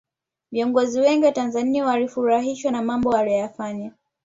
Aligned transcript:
viongozi 0.51 0.99
wengi 0.99 1.25
wa 1.25 1.31
tanzania 1.31 1.85
walifurahishwa 1.85 2.71
na 2.71 2.81
mambo 2.81 3.17
aliyoyafanya 3.17 3.91